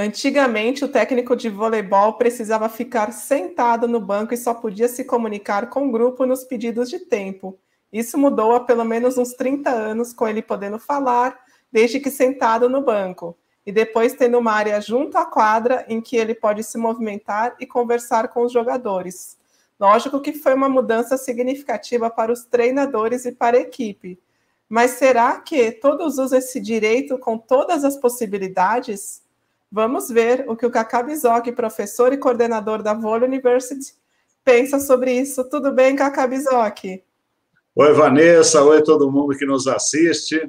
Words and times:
Antigamente, 0.00 0.84
o 0.84 0.88
técnico 0.88 1.34
de 1.34 1.50
voleibol 1.50 2.12
precisava 2.12 2.68
ficar 2.68 3.12
sentado 3.12 3.88
no 3.88 3.98
banco 3.98 4.32
e 4.32 4.36
só 4.36 4.54
podia 4.54 4.86
se 4.86 5.02
comunicar 5.02 5.68
com 5.70 5.88
o 5.88 5.90
grupo 5.90 6.24
nos 6.24 6.44
pedidos 6.44 6.88
de 6.88 7.00
tempo. 7.00 7.58
Isso 7.92 8.16
mudou 8.16 8.54
há 8.54 8.60
pelo 8.60 8.84
menos 8.84 9.18
uns 9.18 9.32
30 9.32 9.68
anos, 9.68 10.12
com 10.12 10.28
ele 10.28 10.40
podendo 10.40 10.78
falar, 10.78 11.36
desde 11.72 11.98
que 11.98 12.12
sentado 12.12 12.68
no 12.68 12.80
banco, 12.80 13.36
e 13.66 13.72
depois 13.72 14.14
tendo 14.14 14.38
uma 14.38 14.52
área 14.52 14.80
junto 14.80 15.18
à 15.18 15.24
quadra 15.24 15.84
em 15.88 16.00
que 16.00 16.16
ele 16.16 16.32
pode 16.32 16.62
se 16.62 16.78
movimentar 16.78 17.56
e 17.58 17.66
conversar 17.66 18.28
com 18.28 18.42
os 18.44 18.52
jogadores. 18.52 19.36
Lógico 19.80 20.20
que 20.20 20.32
foi 20.32 20.54
uma 20.54 20.68
mudança 20.68 21.16
significativa 21.16 22.08
para 22.08 22.32
os 22.32 22.44
treinadores 22.44 23.24
e 23.24 23.32
para 23.32 23.56
a 23.56 23.62
equipe. 23.62 24.16
Mas 24.68 24.92
será 24.92 25.40
que 25.40 25.72
todos 25.72 26.18
usam 26.18 26.38
esse 26.38 26.60
direito 26.60 27.18
com 27.18 27.36
todas 27.36 27.84
as 27.84 27.96
possibilidades? 27.96 29.26
Vamos 29.70 30.08
ver 30.08 30.44
o 30.48 30.56
que 30.56 30.64
o 30.64 30.70
Kaká 30.70 31.02
Bizoc, 31.02 31.52
professor 31.52 32.12
e 32.12 32.16
coordenador 32.16 32.82
da 32.82 32.94
Vôlei 32.94 33.28
University, 33.28 33.94
pensa 34.42 34.80
sobre 34.80 35.12
isso. 35.12 35.44
Tudo 35.50 35.72
bem, 35.72 35.94
Kaká 35.94 36.26
Bizoc? 36.26 37.02
Oi, 37.76 37.92
Vanessa. 37.92 38.62
Oi, 38.64 38.82
todo 38.82 39.12
mundo 39.12 39.36
que 39.36 39.44
nos 39.44 39.66
assiste. 39.66 40.40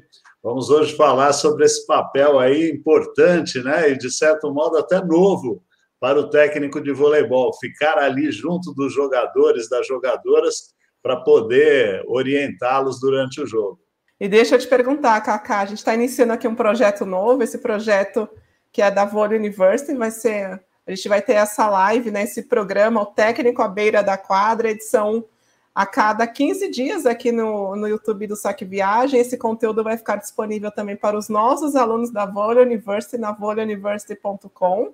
Vamos 0.42 0.70
hoje 0.70 0.96
falar 0.96 1.34
sobre 1.34 1.66
esse 1.66 1.86
papel 1.86 2.40
aí 2.40 2.72
importante, 2.72 3.62
né? 3.62 3.92
E 3.92 3.98
de 3.98 4.10
certo 4.10 4.54
modo 4.54 4.78
até 4.78 5.04
novo 5.04 5.62
para 6.00 6.18
o 6.18 6.30
técnico 6.30 6.80
de 6.80 6.94
voleibol, 6.94 7.52
ficar 7.60 7.98
ali 7.98 8.32
junto 8.32 8.74
dos 8.74 8.94
jogadores, 8.94 9.70
das 9.70 9.86
jogadoras, 9.86 10.74
para 11.04 11.18
poder 11.18 12.02
orientá-los 12.08 13.02
durante 13.02 13.42
o 13.42 13.46
jogo. 13.46 13.80
E 14.18 14.30
deixa 14.30 14.56
eu 14.56 14.60
te 14.60 14.68
perguntar, 14.68 15.20
Kaká, 15.20 15.60
a 15.60 15.66
gente 15.66 15.80
está 15.80 15.94
iniciando 15.94 16.32
aqui 16.32 16.48
um 16.48 16.56
projeto 16.56 17.06
novo, 17.06 17.44
esse 17.44 17.58
projeto 17.58 18.30
que 18.72 18.82
é 18.82 18.92
da 18.92 19.06
Vôlei 19.06 19.38
University, 19.38 19.94
vai 19.96 20.12
ser, 20.12 20.62
a 20.86 20.92
gente 20.92 21.10
vai 21.10 21.22
ter 21.22 21.34
essa 21.34 21.68
live, 21.68 22.12
né, 22.12 22.24
esse 22.24 22.44
programa, 22.44 23.02
o 23.02 23.06
técnico 23.08 23.62
à 23.62 23.68
beira 23.68 24.02
da 24.04 24.18
quadra, 24.18 24.70
edição 24.70 25.26
a 25.74 25.86
cada 25.86 26.28
15 26.28 26.70
dias 26.70 27.06
aqui 27.06 27.32
no, 27.32 27.76
no 27.76 27.88
YouTube 27.88 28.28
do 28.28 28.36
Saque 28.36 28.66
Viagem. 28.66 29.20
Esse 29.20 29.38
conteúdo 29.38 29.84
vai 29.84 29.98
ficar 29.98 30.18
disponível 30.18 30.72
também 30.72 30.96
para 30.96 31.18
os 31.18 31.30
nossos 31.30 31.76
alunos 31.76 32.12
da 32.12 32.26
Vôlei 32.26 32.66
University, 32.66 33.18
na 33.18 33.32
voleiuniversity.com. 33.32 34.94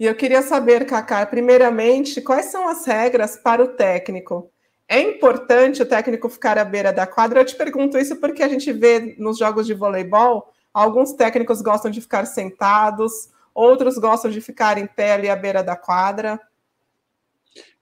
E 0.00 0.06
eu 0.06 0.14
queria 0.14 0.42
saber, 0.42 0.86
Cacá, 0.86 1.24
primeiramente, 1.26 2.20
quais 2.20 2.46
são 2.46 2.66
as 2.66 2.84
regras 2.86 3.36
para 3.36 3.62
o 3.62 3.68
técnico? 3.68 4.50
É 4.88 5.00
importante 5.00 5.82
o 5.82 5.86
técnico 5.86 6.28
ficar 6.28 6.58
à 6.58 6.64
beira 6.64 6.92
da 6.92 7.06
quadra? 7.06 7.40
Eu 7.40 7.44
te 7.44 7.54
pergunto 7.54 7.98
isso 7.98 8.16
porque 8.16 8.42
a 8.42 8.48
gente 8.48 8.72
vê 8.72 9.14
nos 9.18 9.38
jogos 9.38 9.66
de 9.66 9.74
voleibol 9.74 10.52
Alguns 10.72 11.12
técnicos 11.12 11.60
gostam 11.60 11.90
de 11.90 12.00
ficar 12.00 12.26
sentados, 12.26 13.30
outros 13.54 13.98
gostam 13.98 14.30
de 14.30 14.40
ficar 14.40 14.78
em 14.78 14.86
pé 14.86 15.12
ali 15.12 15.28
à 15.28 15.36
beira 15.36 15.62
da 15.62 15.76
quadra. 15.76 16.40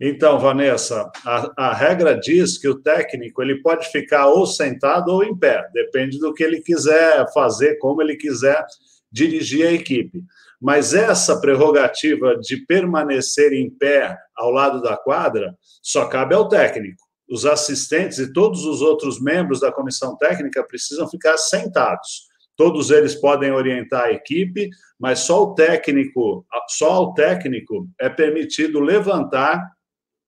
Então, 0.00 0.38
Vanessa, 0.38 1.10
a, 1.24 1.68
a, 1.68 1.74
regra 1.74 2.18
diz 2.18 2.58
que 2.58 2.68
o 2.68 2.80
técnico 2.80 3.40
ele 3.40 3.62
pode 3.62 3.88
ficar 3.90 4.26
ou 4.26 4.44
sentado 4.44 5.08
ou 5.08 5.22
em 5.22 5.36
pé, 5.36 5.68
depende 5.72 6.18
do 6.18 6.34
que 6.34 6.42
ele 6.42 6.60
quiser 6.60 7.30
fazer, 7.32 7.76
como 7.78 8.02
ele 8.02 8.16
quiser 8.16 8.64
dirigir 9.12 9.66
a 9.66 9.72
equipe. 9.72 10.24
Mas 10.60 10.92
essa 10.92 11.40
prerrogativa 11.40 12.36
de 12.36 12.58
permanecer 12.66 13.52
em 13.52 13.70
pé 13.70 14.18
ao 14.36 14.50
lado 14.50 14.82
da 14.82 14.96
quadra 14.96 15.56
só 15.82 16.06
cabe 16.06 16.34
ao 16.34 16.48
técnico. 16.48 17.02
Os 17.28 17.46
assistentes 17.46 18.18
e 18.18 18.32
todos 18.32 18.64
os 18.64 18.82
outros 18.82 19.20
membros 19.20 19.60
da 19.60 19.70
comissão 19.70 20.16
técnica 20.16 20.64
precisam 20.64 21.08
ficar 21.08 21.36
sentados. 21.38 22.29
Todos 22.60 22.90
eles 22.90 23.14
podem 23.14 23.50
orientar 23.50 24.04
a 24.04 24.12
equipe, 24.12 24.68
mas 24.98 25.20
só 25.20 25.44
o 25.44 25.54
técnico, 25.54 26.44
só 26.68 26.90
ao 26.90 27.14
técnico 27.14 27.88
é 27.98 28.10
permitido 28.10 28.80
levantar 28.80 29.66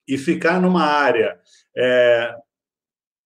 e 0.08 0.16
ficar 0.16 0.58
numa 0.58 0.82
área 0.82 1.38
é, 1.76 2.34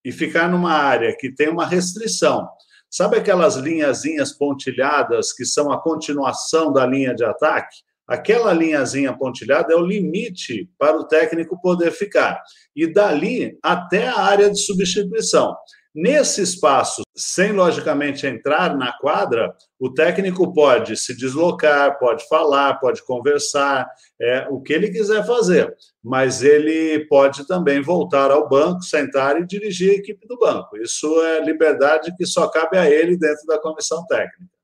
e 0.04 0.10
ficar 0.10 0.50
numa 0.50 0.72
área 0.72 1.16
que 1.16 1.30
tem 1.30 1.48
uma 1.48 1.64
restrição. 1.64 2.48
Sabe 2.90 3.16
aquelas 3.16 3.54
linhazinhas 3.54 4.32
pontilhadas 4.32 5.32
que 5.32 5.44
são 5.44 5.70
a 5.70 5.80
continuação 5.80 6.72
da 6.72 6.84
linha 6.84 7.14
de 7.14 7.24
ataque? 7.24 7.76
Aquela 8.08 8.52
linhazinha 8.52 9.16
pontilhada 9.16 9.72
é 9.72 9.76
o 9.76 9.86
limite 9.86 10.68
para 10.76 10.96
o 10.96 11.06
técnico 11.06 11.60
poder 11.60 11.92
ficar. 11.92 12.42
E 12.74 12.92
dali 12.92 13.56
até 13.62 14.08
a 14.08 14.18
área 14.18 14.50
de 14.50 14.58
substituição. 14.58 15.56
Nesse 15.98 16.42
espaço, 16.42 17.00
sem 17.16 17.52
logicamente 17.52 18.26
entrar 18.26 18.76
na 18.76 18.92
quadra, 18.98 19.56
o 19.80 19.90
técnico 19.90 20.52
pode 20.52 20.94
se 20.94 21.16
deslocar, 21.16 21.98
pode 21.98 22.28
falar, 22.28 22.74
pode 22.74 23.02
conversar, 23.02 23.88
é, 24.20 24.46
o 24.50 24.60
que 24.60 24.74
ele 24.74 24.90
quiser 24.90 25.24
fazer, 25.24 25.74
mas 26.04 26.42
ele 26.42 27.06
pode 27.06 27.46
também 27.48 27.80
voltar 27.80 28.30
ao 28.30 28.46
banco, 28.46 28.82
sentar 28.82 29.40
e 29.40 29.46
dirigir 29.46 29.92
a 29.92 29.94
equipe 29.94 30.28
do 30.28 30.38
banco. 30.38 30.76
Isso 30.76 31.18
é 31.22 31.42
liberdade 31.42 32.14
que 32.14 32.26
só 32.26 32.46
cabe 32.46 32.76
a 32.76 32.90
ele 32.90 33.16
dentro 33.16 33.46
da 33.46 33.58
comissão 33.58 34.04
técnica. 34.04 34.54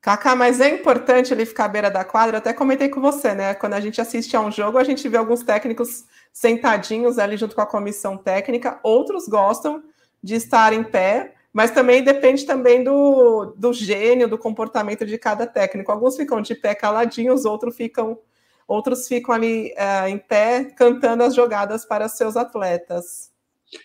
Kaká, 0.00 0.34
mas 0.34 0.60
é 0.60 0.70
importante 0.70 1.32
ele 1.32 1.46
ficar 1.46 1.66
à 1.66 1.68
beira 1.68 1.90
da 1.90 2.04
quadra. 2.04 2.34
Eu 2.34 2.38
até 2.38 2.52
comentei 2.52 2.88
com 2.88 3.00
você, 3.00 3.32
né? 3.32 3.54
Quando 3.54 3.74
a 3.74 3.80
gente 3.80 4.00
assiste 4.00 4.36
a 4.36 4.40
um 4.40 4.50
jogo, 4.50 4.76
a 4.76 4.84
gente 4.84 5.08
vê 5.08 5.16
alguns 5.16 5.44
técnicos 5.44 6.04
sentadinhos 6.32 7.16
ali 7.16 7.36
junto 7.36 7.54
com 7.54 7.60
a 7.60 7.66
comissão 7.66 8.16
técnica, 8.16 8.80
outros 8.82 9.28
gostam 9.28 9.80
de 10.24 10.36
estar 10.36 10.72
em 10.72 10.82
pé, 10.82 11.34
mas 11.52 11.70
também 11.70 12.02
depende 12.02 12.46
também 12.46 12.82
do, 12.82 13.54
do 13.58 13.74
gênio, 13.74 14.26
do 14.26 14.38
comportamento 14.38 15.04
de 15.04 15.18
cada 15.18 15.46
técnico. 15.46 15.92
Alguns 15.92 16.16
ficam 16.16 16.40
de 16.40 16.54
pé 16.54 16.74
caladinhos, 16.74 17.44
outros 17.44 17.76
ficam, 17.76 18.18
outros 18.66 19.06
ficam 19.06 19.34
ali 19.34 19.74
é, 19.76 20.08
em 20.08 20.16
pé 20.16 20.64
cantando 20.64 21.24
as 21.24 21.34
jogadas 21.34 21.84
para 21.84 22.08
seus 22.08 22.38
atletas. 22.38 23.30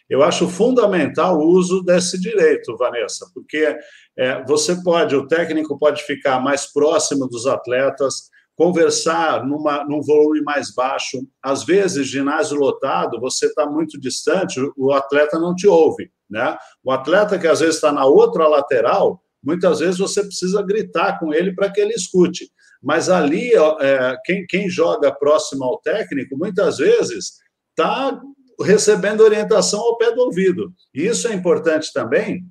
Eu 0.10 0.24
acho 0.24 0.48
fundamental 0.48 1.38
o 1.38 1.46
uso 1.46 1.84
desse 1.84 2.18
direito, 2.18 2.78
Vanessa, 2.78 3.30
porque 3.34 3.78
é, 4.18 4.42
você 4.46 4.82
pode, 4.82 5.14
o 5.16 5.28
técnico 5.28 5.78
pode 5.78 6.04
ficar 6.04 6.40
mais 6.40 6.72
próximo 6.72 7.28
dos 7.28 7.46
atletas, 7.46 8.30
conversar 8.60 9.48
numa, 9.48 9.86
num 9.86 10.02
volume 10.02 10.42
mais 10.42 10.76
baixo. 10.76 11.26
Às 11.42 11.64
vezes, 11.64 12.10
ginásio 12.10 12.58
lotado, 12.58 13.18
você 13.18 13.46
está 13.46 13.66
muito 13.66 13.98
distante, 13.98 14.60
o 14.76 14.92
atleta 14.92 15.40
não 15.40 15.56
te 15.56 15.66
ouve. 15.66 16.12
Né? 16.30 16.58
O 16.84 16.92
atleta 16.92 17.40
que 17.40 17.48
às 17.48 17.62
vezes 17.62 17.76
está 17.76 17.90
na 17.90 18.06
outra 18.06 18.50
lateral, 18.50 19.24
muitas 19.42 19.80
vezes 19.80 19.98
você 19.98 20.22
precisa 20.22 20.62
gritar 20.62 21.20
com 21.20 21.34
ele 21.34 21.56
para 21.56 21.72
que 21.72 21.80
ele 21.80 21.94
escute. 21.94 22.52
Mas 22.84 23.10
ali, 23.10 23.50
é, 23.80 24.18
quem, 24.26 24.46
quem 24.46 24.70
joga 24.70 25.10
próximo 25.10 25.64
ao 25.64 25.80
técnico, 25.80 26.38
muitas 26.38 26.80
vezes 26.80 27.36
está 27.70 28.20
recebendo 28.62 29.22
orientação 29.22 29.80
ao 29.80 29.98
pé 29.98 30.12
do 30.12 30.20
ouvido. 30.24 30.74
E 30.94 31.08
isso 31.08 31.30
é 31.30 31.34
importante 31.34 31.94
também, 31.94 32.44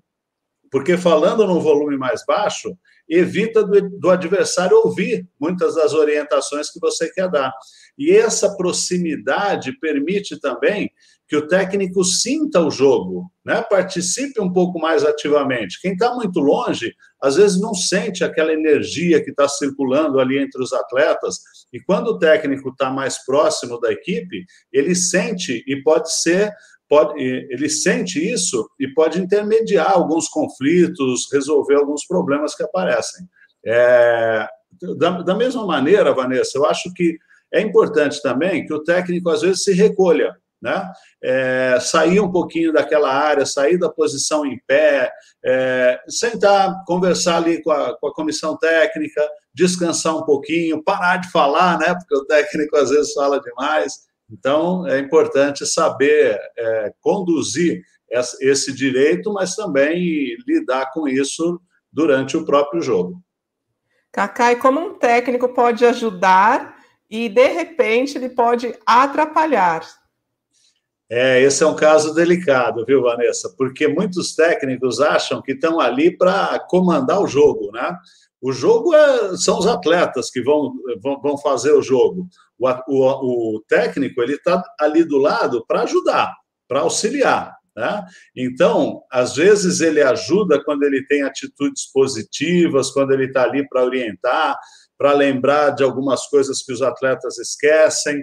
porque 0.70 0.96
falando 0.96 1.46
num 1.46 1.60
volume 1.60 1.98
mais 1.98 2.24
baixo, 2.26 2.74
evita 3.08 3.64
do, 3.64 3.88
do, 3.98 4.10
adversário 4.10 4.76
ouvir 4.76 5.26
muitas 5.40 5.74
das 5.76 5.94
orientações 5.94 6.70
que 6.70 6.80
você 6.80 7.10
quer 7.10 7.30
dar. 7.30 7.52
E 7.96 8.12
essa 8.12 8.56
proximidade 8.56 9.72
permite 9.80 10.38
também 10.38 10.90
que 11.28 11.36
o 11.36 11.46
técnico 11.46 12.02
sinta 12.04 12.60
o 12.60 12.70
jogo, 12.70 13.30
né? 13.44 13.60
participe 13.60 14.40
um 14.40 14.50
pouco 14.50 14.78
mais 14.78 15.04
ativamente. 15.04 15.78
Quem 15.80 15.92
está 15.92 16.14
muito 16.14 16.40
longe, 16.40 16.94
às 17.22 17.36
vezes 17.36 17.60
não 17.60 17.74
sente 17.74 18.24
aquela 18.24 18.52
energia 18.52 19.22
que 19.22 19.30
está 19.30 19.46
circulando 19.46 20.18
ali 20.18 20.38
entre 20.38 20.62
os 20.62 20.72
atletas, 20.72 21.40
e 21.70 21.78
quando 21.80 22.08
o 22.08 22.18
técnico 22.18 22.70
está 22.70 22.90
mais 22.90 23.22
próximo 23.26 23.78
da 23.78 23.92
equipe, 23.92 24.46
ele 24.72 24.94
sente 24.94 25.62
e 25.66 25.82
pode 25.82 26.10
ser 26.10 26.50
pode, 26.88 27.22
ele 27.22 27.68
sente 27.68 28.18
isso 28.18 28.68
e 28.78 28.88
pode 28.88 29.20
intermediar 29.20 29.92
alguns 29.92 30.28
conflitos, 30.28 31.28
resolver 31.32 31.76
alguns 31.76 32.06
problemas 32.06 32.54
que 32.54 32.62
aparecem. 32.62 33.26
É, 33.64 34.48
da, 34.96 35.22
da 35.22 35.34
mesma 35.34 35.66
maneira, 35.66 36.14
Vanessa, 36.14 36.56
eu 36.56 36.64
acho 36.64 36.92
que 36.94 37.18
é 37.52 37.60
importante 37.60 38.22
também 38.22 38.66
que 38.66 38.72
o 38.72 38.82
técnico, 38.82 39.30
às 39.30 39.42
vezes, 39.42 39.64
se 39.64 39.72
recolha, 39.72 40.36
né? 40.60 40.90
É, 41.22 41.78
sair 41.80 42.20
um 42.20 42.30
pouquinho 42.30 42.72
daquela 42.72 43.12
área, 43.12 43.46
sair 43.46 43.78
da 43.78 43.88
posição 43.88 44.44
em 44.44 44.60
pé, 44.66 45.10
é, 45.44 46.00
sentar, 46.08 46.84
conversar 46.84 47.36
ali 47.36 47.62
com 47.62 47.70
a, 47.70 47.96
com 47.98 48.08
a, 48.08 48.14
comissão 48.14 48.56
técnica, 48.56 49.22
descansar 49.54 50.16
um 50.16 50.24
pouquinho, 50.24 50.82
parar 50.82 51.18
de 51.18 51.30
falar, 51.30 51.78
né? 51.78 51.94
Porque 51.94 52.16
o 52.16 52.24
técnico 52.24 52.76
às 52.76 52.90
vezes 52.90 53.12
fala 53.12 53.40
demais. 53.40 54.07
Então, 54.30 54.86
é 54.86 54.98
importante 54.98 55.66
saber 55.66 56.38
é, 56.56 56.92
conduzir 57.00 57.82
esse 58.40 58.72
direito, 58.72 59.32
mas 59.32 59.54
também 59.54 60.36
lidar 60.46 60.90
com 60.92 61.08
isso 61.08 61.60
durante 61.92 62.36
o 62.36 62.44
próprio 62.44 62.80
jogo. 62.80 63.22
Cacai, 64.12 64.56
como 64.56 64.80
um 64.80 64.94
técnico 64.94 65.48
pode 65.50 65.84
ajudar 65.84 66.76
e, 67.10 67.28
de 67.28 67.48
repente, 67.48 68.16
ele 68.16 68.28
pode 68.28 68.74
atrapalhar? 68.86 69.82
É, 71.10 71.40
esse 71.40 71.62
é 71.62 71.66
um 71.66 71.74
caso 71.74 72.12
delicado, 72.12 72.84
viu, 72.84 73.02
Vanessa? 73.02 73.54
Porque 73.56 73.88
muitos 73.88 74.34
técnicos 74.34 75.00
acham 75.00 75.40
que 75.40 75.52
estão 75.52 75.80
ali 75.80 76.14
para 76.14 76.58
comandar 76.68 77.20
o 77.22 77.26
jogo, 77.26 77.70
né? 77.72 77.96
O 78.40 78.52
jogo 78.52 78.94
é, 78.94 79.36
são 79.36 79.58
os 79.58 79.66
atletas 79.66 80.30
que 80.30 80.42
vão, 80.42 80.72
vão, 81.00 81.36
fazer 81.38 81.72
o 81.72 81.82
jogo. 81.82 82.28
O, 82.58 82.68
o, 82.68 83.56
o 83.56 83.60
técnico 83.68 84.22
ele 84.22 84.34
está 84.34 84.62
ali 84.78 85.04
do 85.04 85.18
lado 85.18 85.64
para 85.66 85.82
ajudar, 85.82 86.32
para 86.68 86.80
auxiliar. 86.80 87.58
Né? 87.78 88.04
Então, 88.36 89.04
às 89.08 89.36
vezes 89.36 89.80
ele 89.80 90.02
ajuda 90.02 90.62
quando 90.64 90.82
ele 90.82 91.06
tem 91.06 91.22
atitudes 91.22 91.86
positivas, 91.92 92.90
quando 92.90 93.12
ele 93.12 93.26
está 93.26 93.44
ali 93.44 93.68
para 93.68 93.84
orientar, 93.84 94.58
para 94.98 95.12
lembrar 95.12 95.70
de 95.70 95.84
algumas 95.84 96.26
coisas 96.26 96.60
que 96.60 96.72
os 96.72 96.82
atletas 96.82 97.38
esquecem. 97.38 98.20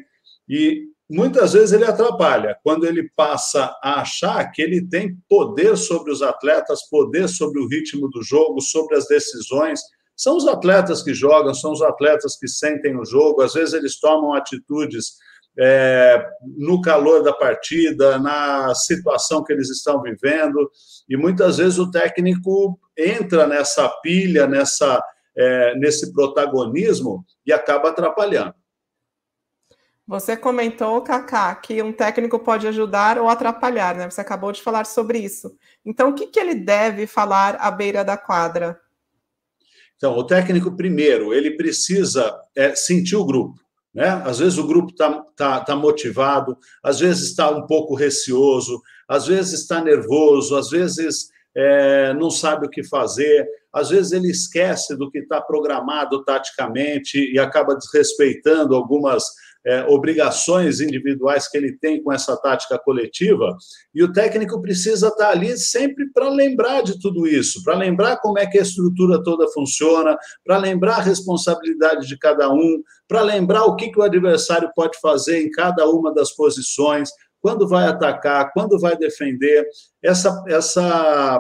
E 0.48 0.84
muitas 1.10 1.54
vezes 1.54 1.72
ele 1.72 1.86
atrapalha 1.86 2.58
quando 2.64 2.86
ele 2.86 3.10
passa 3.16 3.74
a 3.82 4.02
achar 4.02 4.46
que 4.52 4.62
ele 4.62 4.86
tem 4.86 5.18
poder 5.30 5.78
sobre 5.78 6.12
os 6.12 6.22
atletas, 6.22 6.90
poder 6.90 7.30
sobre 7.30 7.62
o 7.62 7.68
ritmo 7.68 8.10
do 8.10 8.22
jogo, 8.22 8.60
sobre 8.60 8.98
as 8.98 9.08
decisões. 9.08 9.80
São 10.16 10.38
os 10.38 10.48
atletas 10.48 11.04
que 11.04 11.14
jogam, 11.14 11.54
são 11.54 11.72
os 11.72 11.82
atletas 11.82 12.38
que 12.38 12.48
sentem 12.48 12.98
o 12.98 13.06
jogo, 13.06 13.42
às 13.42 13.54
vezes 13.54 13.74
eles 13.74 14.00
tomam 14.00 14.34
atitudes 14.34 15.16
é, 15.58 16.26
no 16.58 16.82
calor 16.82 17.24
da 17.24 17.34
partida, 17.34 18.18
na 18.20 18.74
situação 18.76 19.44
que 19.44 19.54
eles 19.54 19.70
estão 19.70 20.02
vivendo, 20.02 20.70
e 21.10 21.16
muitas 21.18 21.58
vezes 21.58 21.78
o 21.78 21.90
técnico 21.90 22.80
entra 22.98 23.48
nessa 23.48 23.88
pilha, 24.02 24.48
nessa, 24.48 25.02
é, 25.38 25.76
nesse 25.76 26.14
protagonismo 26.14 27.26
e 27.46 27.54
acaba 27.54 27.90
atrapalhando. 27.90 28.54
Você 30.08 30.38
comentou, 30.38 31.02
Kaká, 31.02 31.56
que 31.56 31.82
um 31.82 31.92
técnico 31.92 32.38
pode 32.38 32.68
ajudar 32.68 33.18
ou 33.18 33.28
atrapalhar, 33.28 33.96
né? 33.96 34.10
Você 34.10 34.22
acabou 34.22 34.52
de 34.52 34.62
falar 34.62 34.86
sobre 34.86 35.18
isso. 35.18 35.58
Então, 35.84 36.10
o 36.10 36.14
que, 36.14 36.28
que 36.28 36.40
ele 36.40 36.54
deve 36.54 37.08
falar 37.08 37.56
à 37.56 37.72
beira 37.72 38.04
da 38.06 38.16
quadra? 38.16 38.80
Então, 39.98 40.18
o 40.18 40.24
técnico, 40.24 40.76
primeiro, 40.76 41.34
ele 41.34 41.52
precisa 41.52 42.36
é, 42.56 42.76
sentir 42.76 43.16
o 43.16 43.26
grupo. 43.26 43.60
Né? 43.94 44.10
Às 44.26 44.40
vezes 44.40 44.58
o 44.58 44.68
grupo 44.68 44.92
está 44.92 45.24
tá, 45.38 45.62
tá 45.62 45.76
motivado, 45.76 46.58
às 46.84 47.00
vezes 47.00 47.30
está 47.30 47.50
um 47.50 47.66
pouco 47.66 47.96
receoso, 47.96 48.82
às 49.08 49.28
vezes 49.28 49.62
está 49.62 49.82
nervoso, 49.82 50.58
às 50.58 50.70
vezes 50.70 51.30
é, 51.56 52.14
não 52.14 52.30
sabe 52.30 52.68
o 52.68 52.70
que 52.70 52.84
fazer, 52.84 53.48
às 53.72 53.90
vezes 53.90 54.12
ele 54.12 54.30
esquece 54.30 54.98
do 54.98 55.10
que 55.10 55.20
está 55.20 55.40
programado 55.40 56.24
taticamente 56.26 57.18
e 57.32 57.40
acaba 57.40 57.76
desrespeitando 57.76 58.76
algumas 58.76 59.24
é, 59.66 59.84
obrigações 59.88 60.80
individuais 60.80 61.48
que 61.48 61.58
ele 61.58 61.76
tem 61.78 62.02
com 62.04 62.14
essa 62.14 62.38
tática 62.38 62.78
coletiva, 62.78 63.58
e 63.94 64.04
o 64.04 64.14
técnico 64.14 64.62
precisa 64.62 65.08
estar 65.08 65.30
ali 65.30 65.58
sempre 65.58 66.12
para 66.14 66.30
lembrar 66.30 66.82
de 66.82 67.00
tudo 67.00 67.28
isso, 67.28 67.64
para 67.64 67.76
lembrar 67.76 68.18
como 68.18 68.38
é 68.38 68.46
que 68.46 68.60
a 68.60 68.62
estrutura 68.62 69.24
toda 69.24 69.48
funciona, 69.50 70.18
para 70.44 70.58
lembrar 70.58 70.98
a 70.98 71.02
responsabilidade 71.02 72.08
de 72.08 72.18
cada 72.18 72.52
um, 72.52 72.82
para 73.08 73.22
lembrar 73.22 73.66
o 73.66 73.76
que, 73.76 73.90
que 73.90 74.00
o 74.00 74.04
adversário 74.04 74.70
pode 74.76 75.00
fazer 75.00 75.42
em 75.42 75.50
cada 75.50 75.90
uma 75.90 76.14
das 76.14 76.32
posições, 76.32 77.10
quando 77.42 77.68
vai 77.68 77.88
atacar, 77.88 78.52
quando 78.54 78.80
vai 78.80 78.98
defender. 78.98 79.68
Essa, 80.02 80.44
essa 80.48 81.40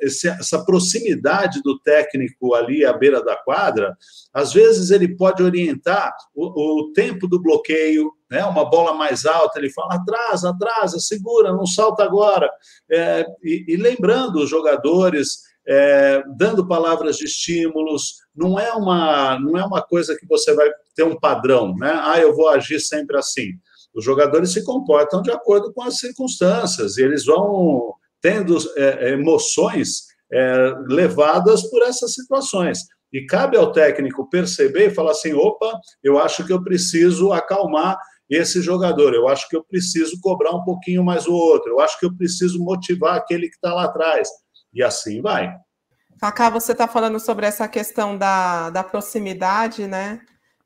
essa 0.00 0.64
proximidade 0.64 1.60
do 1.62 1.78
técnico 1.80 2.54
ali 2.54 2.84
à 2.84 2.92
beira 2.92 3.22
da 3.22 3.36
quadra, 3.36 3.96
às 4.32 4.52
vezes 4.52 4.90
ele 4.90 5.16
pode 5.16 5.42
orientar 5.42 6.14
o, 6.34 6.80
o 6.80 6.92
tempo 6.92 7.26
do 7.28 7.40
bloqueio, 7.40 8.10
né? 8.30 8.44
uma 8.44 8.68
bola 8.68 8.94
mais 8.94 9.26
alta, 9.26 9.58
ele 9.58 9.70
fala 9.70 9.94
atrasa, 9.94 10.50
atrasa, 10.50 10.98
segura, 10.98 11.52
não 11.52 11.66
salta 11.66 12.02
agora. 12.02 12.50
É, 12.90 13.26
e, 13.42 13.64
e, 13.68 13.76
lembrando 13.76 14.36
os 14.36 14.48
jogadores, 14.48 15.42
é, 15.66 16.22
dando 16.36 16.66
palavras 16.66 17.16
de 17.16 17.24
estímulos, 17.24 18.16
não 18.34 18.58
é, 18.58 18.72
uma, 18.72 19.38
não 19.38 19.58
é 19.58 19.64
uma 19.64 19.82
coisa 19.82 20.16
que 20.16 20.26
você 20.26 20.54
vai 20.54 20.70
ter 20.94 21.04
um 21.04 21.18
padrão, 21.18 21.76
né? 21.76 21.92
Ah, 22.02 22.18
eu 22.18 22.34
vou 22.34 22.48
agir 22.48 22.80
sempre 22.80 23.16
assim. 23.16 23.50
Os 23.94 24.04
jogadores 24.04 24.52
se 24.52 24.64
comportam 24.64 25.20
de 25.20 25.30
acordo 25.30 25.72
com 25.72 25.82
as 25.82 25.98
circunstâncias, 25.98 26.96
e 26.96 27.02
eles 27.02 27.26
vão 27.26 27.94
tendo 28.22 28.56
é, 28.76 29.08
é, 29.08 29.12
emoções 29.12 30.04
é, 30.32 30.74
levadas 30.86 31.68
por 31.68 31.82
essas 31.82 32.14
situações. 32.14 32.78
E 33.12 33.26
cabe 33.26 33.58
ao 33.58 33.72
técnico 33.72 34.30
perceber 34.30 34.86
e 34.86 34.94
falar 34.94 35.10
assim: 35.10 35.34
opa, 35.34 35.78
eu 36.02 36.18
acho 36.18 36.46
que 36.46 36.52
eu 36.52 36.62
preciso 36.62 37.32
acalmar 37.32 37.98
esse 38.30 38.62
jogador, 38.62 39.12
eu 39.12 39.28
acho 39.28 39.46
que 39.48 39.54
eu 39.54 39.62
preciso 39.62 40.18
cobrar 40.22 40.52
um 40.52 40.64
pouquinho 40.64 41.04
mais 41.04 41.26
o 41.26 41.34
outro, 41.34 41.72
eu 41.72 41.80
acho 41.80 42.00
que 42.00 42.06
eu 42.06 42.16
preciso 42.16 42.58
motivar 42.64 43.16
aquele 43.16 43.48
que 43.48 43.56
está 43.56 43.74
lá 43.74 43.84
atrás. 43.84 44.26
E 44.72 44.82
assim 44.82 45.20
vai. 45.20 45.54
Cacá, 46.18 46.48
você 46.48 46.72
está 46.72 46.88
falando 46.88 47.20
sobre 47.20 47.44
essa 47.44 47.68
questão 47.68 48.16
da, 48.16 48.70
da 48.70 48.82
proximidade, 48.82 49.86
né? 49.86 50.20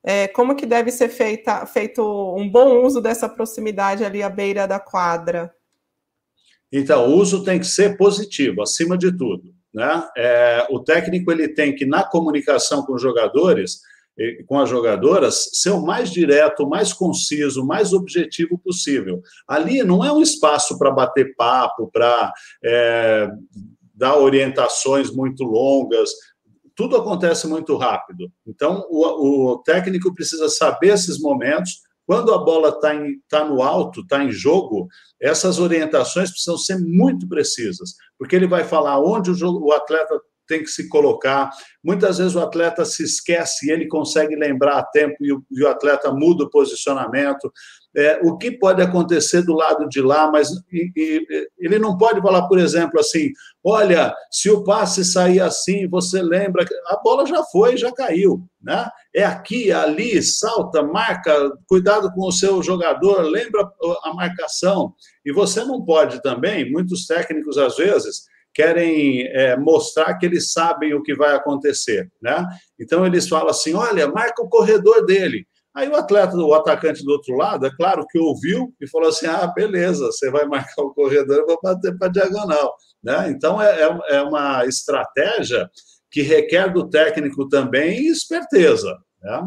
É, 0.04 0.28
como 0.28 0.54
que 0.54 0.64
deve 0.64 0.92
ser 0.92 1.08
feita, 1.08 1.66
feito 1.66 2.02
um 2.36 2.48
bom 2.48 2.84
uso 2.84 3.00
dessa 3.00 3.28
proximidade 3.28 4.04
ali 4.04 4.22
à 4.22 4.28
beira 4.28 4.68
da 4.68 4.78
quadra? 4.78 5.52
Então, 6.72 7.08
o 7.08 7.16
uso 7.16 7.44
tem 7.44 7.58
que 7.58 7.66
ser 7.66 7.96
positivo, 7.96 8.62
acima 8.62 8.98
de 8.98 9.16
tudo. 9.16 9.54
Né? 9.72 10.08
É, 10.16 10.66
o 10.70 10.80
técnico 10.80 11.30
ele 11.30 11.48
tem 11.48 11.74
que, 11.74 11.86
na 11.86 12.02
comunicação 12.02 12.84
com 12.84 12.94
os 12.94 13.02
jogadores, 13.02 13.80
com 14.46 14.58
as 14.58 14.68
jogadoras, 14.68 15.50
ser 15.52 15.70
o 15.70 15.84
mais 15.84 16.10
direto, 16.10 16.66
mais 16.66 16.92
conciso, 16.92 17.66
mais 17.66 17.92
objetivo 17.92 18.58
possível. 18.58 19.20
Ali 19.46 19.82
não 19.82 20.02
é 20.02 20.10
um 20.10 20.22
espaço 20.22 20.78
para 20.78 20.90
bater 20.90 21.34
papo, 21.36 21.90
para 21.92 22.32
é, 22.64 23.28
dar 23.94 24.16
orientações 24.16 25.10
muito 25.10 25.44
longas. 25.44 26.10
Tudo 26.74 26.96
acontece 26.96 27.46
muito 27.46 27.76
rápido. 27.76 28.30
Então, 28.46 28.86
o, 28.88 29.52
o 29.52 29.58
técnico 29.58 30.14
precisa 30.14 30.48
saber 30.48 30.94
esses 30.94 31.20
momentos 31.20 31.85
quando 32.06 32.32
a 32.32 32.38
bola 32.38 32.68
está 32.68 32.92
tá 33.28 33.44
no 33.44 33.62
alto, 33.62 34.00
está 34.00 34.22
em 34.22 34.30
jogo, 34.30 34.86
essas 35.20 35.58
orientações 35.58 36.30
precisam 36.30 36.56
ser 36.56 36.78
muito 36.78 37.28
precisas, 37.28 37.94
porque 38.18 38.36
ele 38.36 38.46
vai 38.46 38.64
falar 38.64 39.00
onde 39.00 39.30
o, 39.30 39.64
o 39.64 39.72
atleta 39.72 40.20
tem 40.46 40.62
que 40.62 40.68
se 40.68 40.88
colocar. 40.88 41.50
Muitas 41.82 42.18
vezes 42.18 42.34
o 42.34 42.40
atleta 42.40 42.84
se 42.84 43.02
esquece 43.02 43.66
e 43.66 43.70
ele 43.70 43.88
consegue 43.88 44.36
lembrar 44.36 44.78
a 44.78 44.84
tempo 44.84 45.16
e 45.20 45.32
o, 45.32 45.42
e 45.50 45.62
o 45.62 45.68
atleta 45.68 46.12
muda 46.12 46.44
o 46.44 46.50
posicionamento. 46.50 47.52
É, 47.96 48.20
o 48.22 48.36
que 48.36 48.50
pode 48.50 48.82
acontecer 48.82 49.42
do 49.42 49.54
lado 49.54 49.88
de 49.88 50.00
lá, 50.00 50.30
mas 50.30 50.50
e, 50.70 50.92
e, 50.94 51.48
ele 51.58 51.78
não 51.78 51.96
pode 51.96 52.20
falar, 52.20 52.46
por 52.46 52.58
exemplo, 52.58 53.00
assim: 53.00 53.30
olha, 53.64 54.14
se 54.30 54.50
o 54.50 54.62
passe 54.62 55.04
sair 55.04 55.40
assim, 55.40 55.88
você 55.88 56.22
lembra 56.22 56.64
a 56.88 56.96
bola 57.02 57.26
já 57.26 57.42
foi, 57.44 57.76
já 57.76 57.90
caiu, 57.92 58.44
né? 58.66 58.88
É 59.14 59.24
aqui, 59.24 59.70
ali, 59.70 60.20
salta, 60.20 60.82
marca, 60.82 61.32
cuidado 61.68 62.10
com 62.12 62.26
o 62.26 62.32
seu 62.32 62.60
jogador, 62.60 63.22
lembra 63.22 63.62
a 64.02 64.12
marcação. 64.12 64.92
E 65.24 65.32
você 65.32 65.64
não 65.64 65.84
pode 65.84 66.20
também, 66.20 66.68
muitos 66.68 67.06
técnicos 67.06 67.56
às 67.56 67.76
vezes 67.76 68.24
querem 68.52 69.24
é, 69.28 69.56
mostrar 69.56 70.18
que 70.18 70.26
eles 70.26 70.52
sabem 70.52 70.94
o 70.94 71.02
que 71.02 71.14
vai 71.14 71.36
acontecer, 71.36 72.10
né? 72.20 72.44
Então 72.80 73.06
eles 73.06 73.28
falam 73.28 73.50
assim: 73.50 73.72
olha, 73.74 74.08
marca 74.08 74.42
o 74.42 74.48
corredor 74.48 75.06
dele. 75.06 75.46
Aí 75.72 75.88
o 75.88 75.94
atleta, 75.94 76.34
o 76.36 76.54
atacante 76.54 77.04
do 77.04 77.12
outro 77.12 77.36
lado, 77.36 77.66
é 77.66 77.70
claro 77.76 78.04
que 78.08 78.18
ouviu 78.18 78.74
e 78.80 78.88
falou 78.88 79.10
assim: 79.10 79.26
ah, 79.26 79.46
beleza, 79.46 80.06
você 80.06 80.28
vai 80.28 80.44
marcar 80.46 80.82
o 80.82 80.92
corredor, 80.92 81.36
eu 81.36 81.46
vou 81.46 81.60
bater 81.62 81.96
para 81.96 82.08
diagonal. 82.08 82.74
Né? 83.04 83.30
Então 83.30 83.62
é, 83.62 83.82
é, 83.82 84.16
é 84.16 84.22
uma 84.22 84.66
estratégia 84.66 85.70
que 86.16 86.22
requer 86.22 86.72
do 86.72 86.88
técnico 86.88 87.46
também 87.46 88.06
esperteza. 88.06 88.96
Né? 89.22 89.42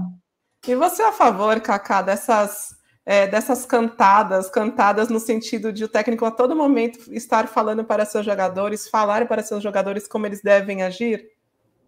E 0.68 0.76
você 0.76 1.02
é 1.02 1.08
a 1.08 1.12
favor, 1.12 1.60
Cacá, 1.62 2.04
dessas 2.04 2.78
é, 3.04 3.26
dessas 3.26 3.66
cantadas, 3.66 4.52
cantadas 4.52 5.10
no 5.10 5.20
sentido 5.20 5.74
de 5.74 5.84
o 5.84 5.88
técnico 5.88 6.26
a 6.26 6.30
todo 6.30 6.56
momento 6.56 7.12
estar 7.12 7.48
falando 7.48 7.84
para 7.84 8.06
seus 8.06 8.24
jogadores, 8.24 8.88
falar 8.88 9.28
para 9.28 9.42
seus 9.42 9.64
jogadores 9.64 10.08
como 10.08 10.28
eles 10.28 10.44
devem 10.44 10.84
agir? 10.84 11.26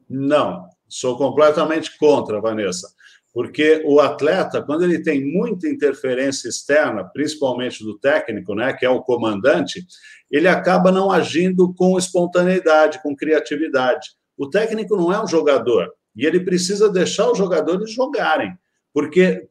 Não, 0.10 0.68
sou 0.90 1.16
completamente 1.16 1.96
contra, 2.00 2.42
Vanessa. 2.42 2.88
Porque 3.32 3.84
o 3.86 4.00
atleta, 4.00 4.64
quando 4.64 4.84
ele 4.84 5.04
tem 5.04 5.24
muita 5.24 5.70
interferência 5.70 6.50
externa, 6.50 7.04
principalmente 7.04 7.84
do 7.84 8.00
técnico, 8.00 8.56
né, 8.56 8.74
que 8.74 8.84
é 8.84 8.90
o 8.90 9.04
comandante, 9.04 9.86
ele 10.32 10.48
acaba 10.48 10.92
não 10.92 11.12
agindo 11.12 11.72
com 11.72 12.00
espontaneidade, 12.00 13.00
com 13.04 13.16
criatividade. 13.16 14.20
O 14.42 14.50
técnico 14.50 14.98
não 14.98 15.14
é 15.14 15.24
um 15.24 15.28
jogador 15.28 15.94
e 16.16 16.26
ele 16.26 16.40
precisa 16.40 16.90
deixar 16.90 17.32
os 17.32 17.38
jogadores 17.38 17.92
jogarem, 17.94 18.52
porque 18.92 19.48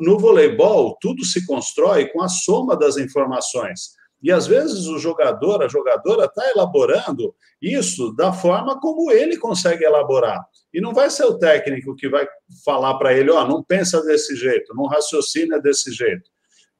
no 0.00 0.20
voleibol, 0.20 0.96
tudo 1.00 1.24
se 1.24 1.44
constrói 1.44 2.06
com 2.06 2.22
a 2.22 2.28
soma 2.28 2.76
das 2.76 2.96
informações. 2.96 3.90
E 4.22 4.30
às 4.30 4.46
vezes 4.46 4.86
o 4.86 5.00
jogador, 5.00 5.64
a 5.64 5.68
jogadora, 5.68 6.26
está 6.26 6.48
elaborando 6.48 7.34
isso 7.60 8.12
da 8.12 8.32
forma 8.32 8.78
como 8.78 9.10
ele 9.10 9.36
consegue 9.36 9.84
elaborar. 9.84 10.40
E 10.72 10.80
não 10.80 10.94
vai 10.94 11.10
ser 11.10 11.24
o 11.24 11.36
técnico 11.36 11.96
que 11.96 12.08
vai 12.08 12.24
falar 12.64 12.98
para 12.98 13.12
ele: 13.12 13.32
ó, 13.32 13.42
oh, 13.42 13.48
não 13.48 13.64
pensa 13.64 14.00
desse 14.04 14.36
jeito, 14.36 14.72
não 14.76 14.86
raciocina 14.86 15.58
desse 15.60 15.90
jeito. 15.90 16.30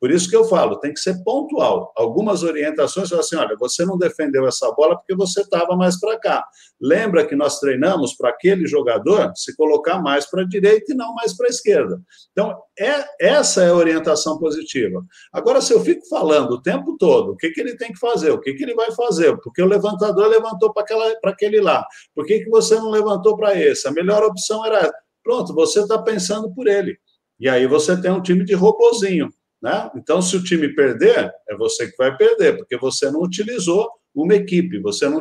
Por 0.01 0.11
isso 0.11 0.31
que 0.31 0.37
eu 0.37 0.45
falo, 0.45 0.81
tem 0.81 0.93
que 0.93 1.01
ser 1.01 1.23
pontual. 1.23 1.93
Algumas 1.97 2.43
orientações, 2.43 3.13
assim, 3.13 3.37
olha, 3.37 3.55
você 3.59 3.85
não 3.85 3.99
defendeu 3.99 4.47
essa 4.49 4.73
bola 4.73 4.97
porque 4.97 5.15
você 5.15 5.43
estava 5.43 5.77
mais 5.77 6.01
para 6.01 6.19
cá. 6.19 6.45
Lembra 6.81 7.27
que 7.27 7.37
nós 7.37 7.61
treinamos 7.61 8.15
para 8.15 8.31
aquele 8.31 8.67
jogador 8.67 9.31
se 9.35 9.55
colocar 9.55 10.01
mais 10.01 10.29
para 10.29 10.43
a 10.43 10.49
direita 10.49 10.93
e 10.93 10.97
não 10.97 11.15
mais 11.15 11.37
para 11.37 11.47
a 11.47 11.51
esquerda. 11.51 12.01
Então, 12.33 12.59
é, 12.79 13.05
essa 13.21 13.63
é 13.63 13.69
a 13.69 13.75
orientação 13.75 14.39
positiva. 14.39 15.05
Agora, 15.33 15.61
se 15.61 15.73
eu 15.73 15.81
fico 15.81 16.09
falando 16.09 16.53
o 16.53 16.63
tempo 16.63 16.97
todo 16.99 17.33
o 17.33 17.37
que, 17.37 17.51
que 17.51 17.61
ele 17.61 17.77
tem 17.77 17.93
que 17.93 17.99
fazer, 17.99 18.31
o 18.31 18.41
que, 18.41 18.55
que 18.55 18.63
ele 18.63 18.75
vai 18.75 18.91
fazer, 18.93 19.37
porque 19.43 19.63
o 19.63 19.67
levantador 19.67 20.29
levantou 20.29 20.73
para 20.73 20.85
aquele 21.25 21.61
lá, 21.61 21.87
por 22.15 22.25
que, 22.25 22.41
que 22.41 22.49
você 22.49 22.77
não 22.77 22.91
levantou 22.91 23.37
para 23.37 23.55
esse? 23.55 23.87
A 23.87 23.93
melhor 23.93 24.25
opção 24.25 24.65
era 24.65 24.91
Pronto, 25.23 25.55
você 25.55 25.81
está 25.81 26.01
pensando 26.01 26.53
por 26.55 26.67
ele. 26.67 26.99
E 27.39 27.49
aí 27.49 27.67
você 27.67 28.01
tem 28.01 28.11
um 28.11 28.23
time 28.23 28.45
de 28.45 28.55
robozinho. 28.55 29.33
Né? 29.63 29.91
Então, 29.95 30.23
se 30.23 30.37
o 30.37 30.43
time 30.43 30.75
perder, 30.75 31.31
é 31.49 31.57
você 31.57 31.91
que 31.91 31.97
vai 31.97 32.17
perder, 32.17 32.57
porque 32.57 32.77
você 32.79 33.11
não 33.11 33.21
utilizou 33.21 33.91
uma 34.15 34.35
equipe, 34.35 34.81
você 34.81 35.09
não, 35.09 35.21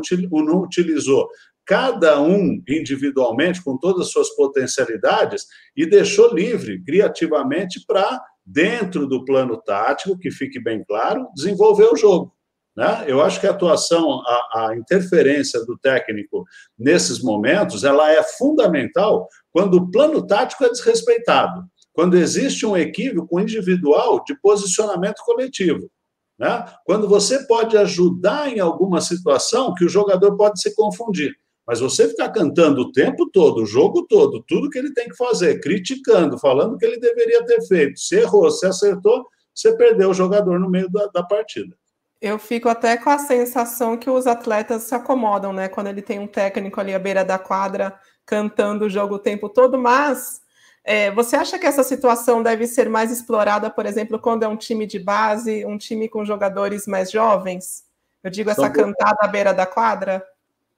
utilizou 0.62 1.28
cada 1.66 2.20
um 2.20 2.62
individualmente, 2.68 3.64
com 3.64 3.78
todas 3.78 4.08
as 4.08 4.12
suas 4.12 4.30
potencialidades, 4.36 5.46
e 5.76 5.86
deixou 5.86 6.34
livre, 6.34 6.84
criativamente, 6.84 7.84
para, 7.86 8.20
dentro 8.46 9.06
do 9.06 9.24
plano 9.24 9.62
tático, 9.62 10.18
que 10.18 10.32
fique 10.32 10.60
bem 10.60 10.84
claro, 10.84 11.28
desenvolver 11.36 11.90
o 11.92 11.96
jogo. 11.96 12.34
Né? 12.76 13.06
Eu 13.08 13.22
acho 13.22 13.40
que 13.40 13.46
a 13.46 13.52
atuação, 13.52 14.22
a, 14.26 14.70
a, 14.70 14.78
interferência 14.78 15.64
do 15.66 15.78
técnico 15.78 16.46
nesses 16.78 17.22
momentos, 17.22 17.84
ela 17.84 18.12
é 18.12 18.24
fundamental 18.24 19.28
quando 19.52 19.76
o 19.76 19.92
plano 19.92 20.26
tático 20.26 20.64
é 20.64 20.70
desrespeitado, 20.70 21.64
quando 21.94 22.18
existe 22.18 22.66
um 22.66 22.78
equívoco 22.78 23.40
individual 23.40 24.24
de 24.24 24.40
posicionamento 24.40 25.22
coletivo. 25.26 25.90
Né? 26.38 26.66
Quando 26.86 27.08
você 27.08 27.46
pode 27.46 27.78
ajudar 27.78 28.48
em 28.50 28.60
alguma 28.60 29.02
situação 29.02 29.74
que 29.74 29.84
o 29.84 29.90
jogador 29.90 30.38
pode 30.38 30.62
se 30.62 30.74
confundir. 30.76 31.36
Mas 31.68 31.82
você 31.82 32.08
ficar 32.08 32.30
cantando 32.30 32.82
o 32.82 32.92
tempo 32.92 33.30
todo, 33.30 33.62
o 33.62 33.66
jogo 33.66 34.08
todo, 34.08 34.44
tudo 34.48 34.70
que 34.70 34.80
ele 34.80 34.92
tem 34.92 35.08
que 35.08 35.16
fazer, 35.16 35.60
criticando, 35.60 36.40
falando 36.40 36.78
que 36.78 36.86
ele 36.86 37.00
deveria 37.00 37.46
ter 37.46 37.62
feito, 37.68 38.00
se 38.00 38.16
errou, 38.16 38.50
se 38.50 38.66
acertou, 38.66 39.24
você 39.54 39.76
perdeu 39.78 40.10
o 40.10 40.14
jogador 40.14 40.60
no 40.60 40.70
meio 40.70 40.90
da, 40.90 41.06
da 41.08 41.22
partida. 41.22 41.76
Eu 42.22 42.40
fico 42.40 42.68
até 42.68 42.98
com 42.98 43.10
a 43.10 43.20
sensação 43.20 43.98
que 43.98 44.10
os 44.10 44.26
atletas 44.26 44.84
se 44.84 44.96
acomodam, 44.96 45.54
né? 45.54 45.70
Quando 45.70 45.88
ele 45.88 46.02
tem 46.02 46.20
um 46.20 46.28
técnico 46.28 46.80
ali 46.80 46.94
à 46.94 47.00
beira 47.00 47.24
da 47.24 47.38
quadra 47.38 47.98
cantando 48.26 48.86
o 48.86 48.90
jogo 48.90 49.16
o 49.16 49.20
tempo 49.20 49.48
todo, 49.48 49.78
mas 49.78 50.42
é, 50.84 51.12
você 51.12 51.36
acha 51.36 51.60
que 51.60 51.66
essa 51.66 51.84
situação 51.84 52.42
deve 52.42 52.66
ser 52.66 52.90
mais 52.90 53.12
explorada, 53.12 53.70
por 53.70 53.86
exemplo, 53.86 54.20
quando 54.20 54.44
é 54.44 54.48
um 54.48 54.58
time 54.58 54.86
de 54.86 55.00
base, 55.00 55.66
um 55.66 55.78
time 55.78 56.08
com 56.10 56.26
jogadores 56.26 56.88
mais 56.88 57.12
jovens? 57.12 57.84
Eu 58.24 58.32
digo 58.32 58.50
essa 58.50 58.64
São 58.64 58.72
cantada 58.72 59.18
à 59.22 59.28
beira 59.28 59.54
da 59.54 59.66
quadra? 59.66 60.24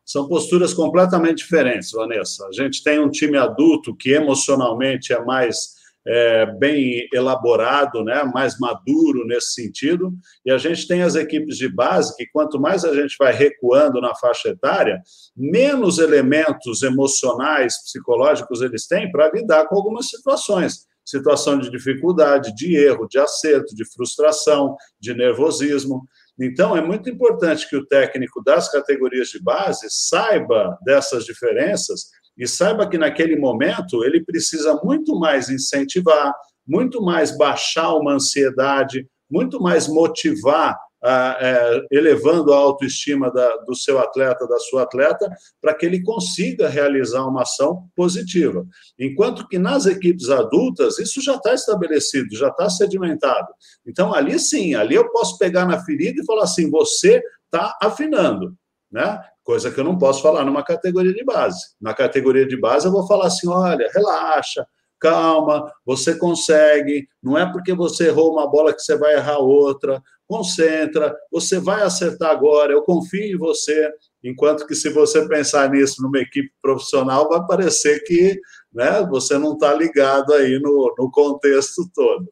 São 0.06 0.28
posturas 0.28 0.74
completamente 0.74 1.38
diferentes, 1.38 1.92
Vanessa. 1.92 2.46
A 2.48 2.52
gente 2.52 2.84
tem 2.84 3.00
um 3.00 3.10
time 3.10 3.38
adulto 3.38 3.96
que 3.96 4.12
emocionalmente 4.12 5.14
é 5.14 5.24
mais 5.24 5.81
é, 6.06 6.46
bem 6.58 7.08
elaborado, 7.14 8.04
né, 8.04 8.24
mais 8.24 8.58
maduro 8.60 9.26
nesse 9.26 9.54
sentido, 9.54 10.12
e 10.46 10.52
a 10.52 10.58
gente 10.58 10.88
tem 10.88 11.02
as 11.04 11.16
equipes 11.16 11.58
de 11.58 11.70
base 11.70 12.16
que, 12.16 12.26
quanto 12.28 12.60
mais 12.60 12.84
a 12.84 12.94
gente 12.94 13.16
vai 13.20 13.34
recuando 13.34 14.02
na 14.02 14.16
faixa 14.16 14.50
etária, 14.50 15.02
menos 15.36 16.00
elementos 16.00 16.82
emocionais, 16.82 17.82
psicológicos 17.84 18.62
eles 18.62 18.88
têm 18.88 19.12
para 19.12 19.32
lidar 19.32 19.68
com 19.68 19.76
algumas 19.76 20.08
situações. 20.10 20.90
Situação 21.04 21.60
de 21.60 21.70
dificuldade, 21.70 22.54
de 22.56 22.76
erro, 22.76 23.08
de 23.08 23.18
acerto, 23.18 23.76
de 23.76 23.84
frustração, 23.92 24.76
de 25.00 25.14
nervosismo. 25.14 26.04
Então, 26.40 26.78
é 26.78 26.82
muito 26.82 27.10
importante 27.10 27.68
que 27.68 27.76
o 27.76 27.86
técnico 27.86 28.42
das 28.44 28.72
categorias 28.72 29.30
de 29.30 29.42
base 29.42 29.88
saiba 29.90 30.78
dessas 30.86 31.26
diferenças 31.26 32.06
e 32.38 32.48
saiba 32.48 32.88
que 32.88 32.98
naquele 32.98 33.36
momento 33.36 34.04
ele 34.04 34.24
precisa 34.24 34.80
muito 34.84 35.18
mais 35.20 35.50
incentivar, 35.50 36.34
muito 36.68 37.02
mais 37.02 37.38
baixar 37.38 37.94
uma 37.96 38.14
ansiedade, 38.14 39.08
muito 39.30 39.62
mais 39.62 39.88
motivar, 39.88 40.78
ah, 41.04 41.38
é, 41.40 41.82
elevando 41.92 42.54
a 42.54 42.58
autoestima 42.58 43.32
da, 43.32 43.58
do 43.58 43.76
seu 43.76 43.98
atleta, 43.98 44.48
da 44.48 44.60
sua 44.60 44.84
atleta, 44.84 45.28
para 45.60 45.74
que 45.74 45.86
ele 45.86 46.04
consiga 46.04 46.70
realizar 46.70 47.26
uma 47.26 47.42
ação 47.42 47.88
positiva. 47.96 48.64
Enquanto 49.00 49.48
que 49.48 49.58
nas 49.58 49.88
equipes 49.88 50.30
adultas, 50.30 51.00
isso 51.00 51.20
já 51.22 51.36
está 51.36 51.56
estabelecido, 51.56 52.36
já 52.36 52.50
está 52.50 52.70
sedimentado. 52.70 53.48
Então, 53.86 54.14
ali 54.14 54.38
sim, 54.38 54.76
ali 54.76 54.94
eu 54.94 55.10
posso 55.12 55.40
pegar 55.40 55.66
na 55.66 55.84
ferida 55.84 56.22
e 56.22 56.26
falar 56.26 56.44
assim: 56.44 56.70
você 56.70 57.22
está 57.46 57.76
afinando. 57.82 58.56
Né? 58.92 59.20
coisa 59.44 59.72
que 59.72 59.80
eu 59.80 59.84
não 59.84 59.98
posso 59.98 60.22
falar 60.22 60.46
numa 60.46 60.64
categoria 60.64 61.14
de 61.14 61.24
base. 61.24 61.60
Na 61.80 61.94
categoria 61.94 62.46
de 62.46 62.58
base, 62.58 62.86
eu 62.86 62.92
vou 62.92 63.06
falar 63.08 63.28
assim: 63.28 63.50
olha, 63.50 63.90
relaxa, 63.94 64.66
calma, 65.00 65.72
você 65.86 66.16
consegue, 66.16 67.08
não 67.22 67.38
é 67.38 67.52
porque 67.52 67.74
você 67.74 68.08
errou 68.08 68.32
uma 68.32 68.50
bola 68.50 68.74
que 68.74 68.82
você 68.82 68.96
vai 68.98 69.16
errar 69.16 69.40
outra, 69.40 70.02
concentra, 70.28 71.16
você 71.32 71.60
vai 71.60 71.82
acertar 71.82 72.30
agora, 72.30 72.72
eu 72.72 72.84
confio 72.84 73.24
em 73.24 73.38
você. 73.38 73.92
Enquanto 74.24 74.68
que, 74.68 74.76
se 74.76 74.90
você 74.90 75.28
pensar 75.28 75.70
nisso 75.70 76.02
numa 76.02 76.20
equipe 76.20 76.52
profissional, 76.62 77.28
vai 77.28 77.46
parecer 77.48 78.04
que 78.04 78.40
né, 78.72 79.06
você 79.10 79.38
não 79.38 79.54
está 79.54 79.74
ligado 79.74 80.34
aí 80.34 80.60
no, 80.60 80.94
no 80.98 81.10
contexto 81.10 81.90
todo. 81.94 82.32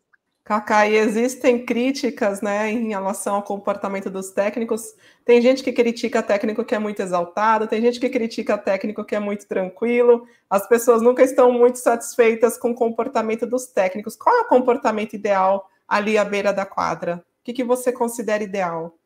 Cacá, 0.49 0.87
e 0.87 0.95
existem 0.95 1.63
críticas 1.63 2.41
né, 2.41 2.71
em 2.71 2.87
relação 2.87 3.35
ao 3.35 3.43
comportamento 3.43 4.09
dos 4.09 4.31
técnicos. 4.31 4.95
Tem 5.23 5.39
gente 5.43 5.61
que 5.61 5.71
critica 5.71 6.23
técnico 6.23 6.65
que 6.65 6.73
é 6.73 6.79
muito 6.79 7.03
exaltado, 7.03 7.67
tem 7.67 7.79
gente 7.79 7.99
que 7.99 8.09
critica 8.09 8.57
técnico 8.57 9.05
que 9.05 9.13
é 9.13 9.19
muito 9.19 9.47
tranquilo. 9.47 10.25
As 10.49 10.67
pessoas 10.67 11.03
nunca 11.03 11.21
estão 11.21 11.51
muito 11.51 11.77
satisfeitas 11.77 12.57
com 12.57 12.71
o 12.71 12.73
comportamento 12.73 13.45
dos 13.45 13.67
técnicos. 13.67 14.15
Qual 14.15 14.35
é 14.35 14.41
o 14.41 14.47
comportamento 14.47 15.13
ideal 15.13 15.69
ali 15.87 16.17
à 16.17 16.25
beira 16.25 16.51
da 16.51 16.65
quadra? 16.65 17.23
O 17.41 17.43
que, 17.43 17.53
que 17.53 17.63
você 17.63 17.91
considera 17.91 18.43
ideal? 18.43 18.97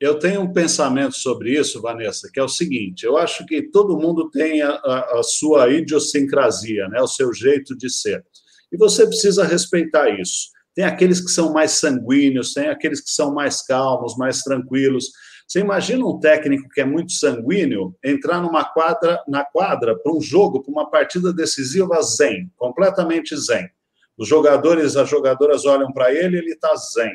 Eu 0.00 0.18
tenho 0.18 0.40
um 0.40 0.52
pensamento 0.52 1.14
sobre 1.14 1.56
isso, 1.56 1.80
Vanessa, 1.80 2.28
que 2.28 2.40
é 2.40 2.42
o 2.42 2.48
seguinte: 2.48 3.06
eu 3.06 3.16
acho 3.16 3.46
que 3.46 3.62
todo 3.62 3.96
mundo 3.96 4.28
tem 4.32 4.62
a, 4.62 4.70
a, 4.70 5.20
a 5.20 5.22
sua 5.22 5.70
idiosincrasia, 5.70 6.88
né, 6.88 7.00
o 7.00 7.06
seu 7.06 7.32
jeito 7.32 7.78
de 7.78 7.88
ser. 7.88 8.26
E 8.72 8.76
você 8.76 9.06
precisa 9.06 9.44
respeitar 9.44 10.10
isso. 10.10 10.57
Tem 10.78 10.84
aqueles 10.84 11.20
que 11.20 11.32
são 11.32 11.52
mais 11.52 11.72
sanguíneos, 11.72 12.54
tem 12.54 12.68
aqueles 12.68 13.00
que 13.00 13.10
são 13.10 13.34
mais 13.34 13.60
calmos, 13.60 14.16
mais 14.16 14.44
tranquilos. 14.44 15.10
Você 15.44 15.58
imagina 15.58 16.06
um 16.06 16.20
técnico 16.20 16.68
que 16.68 16.80
é 16.80 16.84
muito 16.84 17.10
sanguíneo 17.10 17.96
entrar 18.04 18.40
numa 18.40 18.64
quadra, 18.64 19.20
na 19.26 19.44
quadra 19.44 19.98
para 19.98 20.12
um 20.12 20.20
jogo, 20.20 20.62
para 20.62 20.70
uma 20.70 20.88
partida 20.88 21.32
decisiva 21.32 22.00
zen, 22.00 22.48
completamente 22.56 23.36
zen. 23.36 23.68
Os 24.16 24.28
jogadores, 24.28 24.96
as 24.96 25.08
jogadoras 25.08 25.66
olham 25.66 25.92
para 25.92 26.14
ele, 26.14 26.38
ele 26.38 26.52
está 26.52 26.72
zen, 26.76 27.10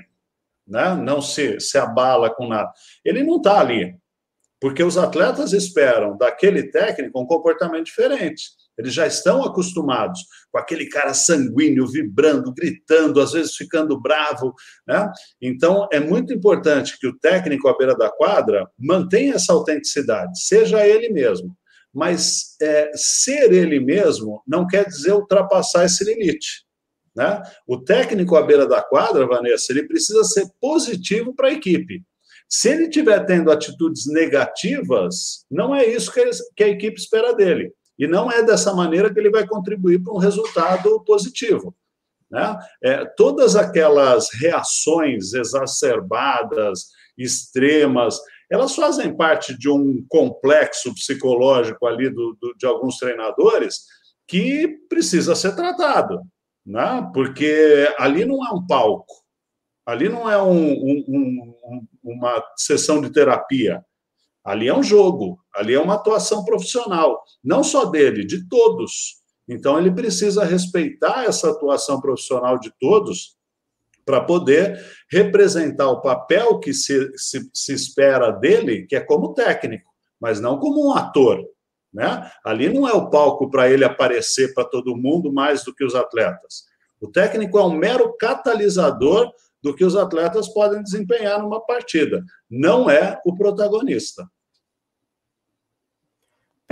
né? 0.68 0.94
Não 0.96 1.22
se 1.22 1.58
se 1.62 1.78
abala 1.78 2.30
com 2.30 2.46
nada. 2.46 2.70
Ele 3.06 3.24
não 3.24 3.38
está 3.38 3.62
ali, 3.62 3.96
porque 4.60 4.84
os 4.84 4.98
atletas 4.98 5.54
esperam 5.54 6.18
daquele 6.18 6.64
técnico 6.64 7.18
um 7.18 7.26
comportamento 7.26 7.86
diferente. 7.86 8.44
Eles 8.78 8.94
já 8.94 9.06
estão 9.06 9.44
acostumados 9.44 10.22
com 10.52 10.58
aquele 10.58 10.88
cara 10.88 11.14
sanguíneo, 11.14 11.88
vibrando, 11.88 12.54
gritando, 12.54 13.22
às 13.22 13.32
vezes 13.32 13.56
ficando 13.56 14.00
bravo. 14.00 14.54
Né? 14.88 15.12
Então, 15.42 15.88
é 15.92 16.00
muito 16.00 16.34
importante 16.34 16.98
que 17.00 17.08
o 17.08 17.18
técnico 17.18 17.68
à 17.68 17.78
beira 17.78 17.96
da 17.96 18.10
quadra 18.10 18.70
mantenha 18.78 19.36
essa 19.36 19.54
autenticidade, 19.54 20.40
seja 20.44 20.86
ele 20.86 21.10
mesmo. 21.10 21.56
Mas 21.94 22.56
é, 22.62 22.92
ser 22.96 23.54
ele 23.54 23.80
mesmo 23.80 24.42
não 24.48 24.66
quer 24.66 24.86
dizer 24.88 25.14
ultrapassar 25.14 25.86
esse 25.86 26.04
limite. 26.04 26.66
Né? 27.16 27.42
O 27.68 27.78
técnico 27.78 28.36
à 28.36 28.42
beira 28.42 28.66
da 28.68 28.82
quadra, 28.82 29.28
Vanessa, 29.28 29.72
ele 29.72 29.88
precisa 29.88 30.24
ser 30.24 30.48
positivo 30.60 31.36
para 31.36 31.50
a 31.50 31.54
equipe. 31.54 32.02
Se 32.50 32.70
ele 32.70 32.84
estiver 32.84 33.24
tendo 33.26 33.52
atitudes 33.52 34.06
negativas, 34.08 35.46
não 35.50 35.74
é 35.74 35.86
isso 35.86 36.12
que 36.56 36.64
a 36.64 36.68
equipe 36.68 37.00
espera 37.00 37.34
dele. 37.34 37.72
E 37.98 38.08
não 38.08 38.32
é 38.32 38.44
dessa 38.44 38.74
maneira 38.74 39.14
que 39.14 39.20
ele 39.20 39.30
vai 39.30 39.48
contribuir 39.48 40.04
para 40.04 40.14
um 40.14 40.18
resultado 40.18 41.04
positivo. 41.04 41.76
Né? 42.30 42.58
É, 42.84 43.06
todas 43.06 43.56
aquelas 43.56 44.30
reações 44.34 45.34
exacerbadas, 45.34 46.88
extremas, 47.18 48.20
elas 48.50 48.76
fazem 48.76 49.16
parte 49.16 49.58
de 49.58 49.70
um 49.70 50.04
complexo 50.10 50.94
psicológico 50.96 51.86
ali 51.86 52.10
do, 52.10 52.38
do, 52.42 52.56
de 52.56 52.66
alguns 52.66 52.98
treinadores 52.98 53.84
que 54.28 54.68
precisa 54.90 55.36
ser 55.36 55.56
tratado, 55.56 56.22
né? 56.66 57.08
porque 57.14 57.94
ali 58.00 58.26
não 58.26 58.46
é 58.46 58.52
um 58.52 58.66
palco, 58.66 59.14
ali 59.86 60.10
não 60.10 60.30
é 60.30 60.42
um, 60.42 60.72
um, 60.74 61.56
um, 61.64 61.88
uma 62.04 62.44
sessão 62.58 63.00
de 63.02 63.12
terapia, 63.12 63.84
Ali 64.44 64.68
é 64.68 64.76
um 64.76 64.84
jogo, 64.84 65.40
ali 65.56 65.74
é 65.74 65.80
uma 65.80 65.96
atuação 65.96 66.44
profissional, 66.44 67.24
não 67.44 67.64
só 67.64 67.86
dele, 67.86 68.26
de 68.26 68.48
todos. 68.48 69.22
Então 69.48 69.78
ele 69.78 69.92
precisa 69.92 70.44
respeitar 70.44 71.26
essa 71.26 71.50
atuação 71.52 72.00
profissional 72.00 72.58
de 72.58 72.72
todos 72.80 73.38
para 74.06 74.22
poder 74.22 74.80
representar 75.10 75.90
o 75.90 76.02
papel 76.02 76.60
que 76.60 76.74
se, 76.74 77.12
se, 77.18 77.50
se 77.54 77.74
espera 77.74 78.32
dele, 78.32 78.86
que 78.86 78.96
é 78.96 79.00
como 79.00 79.34
técnico, 79.34 79.90
mas 80.20 80.40
não 80.40 80.60
como 80.60 80.88
um 80.88 80.94
ator. 80.94 81.44
Né? 81.94 82.32
Ali 82.44 82.74
não 82.74 82.88
é 82.88 82.94
o 82.94 83.10
palco 83.10 83.50
para 83.50 83.70
ele 83.70 83.86
aparecer 83.86 84.54
para 84.54 84.66
todo 84.66 84.98
mundo 84.98 85.32
mais 85.32 85.64
do 85.64 85.74
que 85.74 85.86
os 85.86 85.94
atletas. 85.94 86.64
O 87.00 87.08
técnico 87.08 87.60
é 87.60 87.64
um 87.64 87.74
mero 87.74 88.16
catalisador 88.18 89.32
do 89.62 89.74
que 89.74 89.86
os 89.86 89.96
atletas 89.96 90.50
podem 90.50 90.84
desempenhar 90.84 91.42
numa 91.42 91.66
partida, 91.66 92.24
não 92.50 92.90
é 92.90 93.22
o 93.26 93.36
protagonista. 93.36 94.28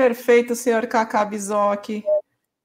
Perfeito, 0.02 0.56
senhor 0.56 0.88
Bizoc. 1.30 2.04